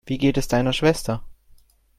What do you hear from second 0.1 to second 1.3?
geht es deiner Schwester?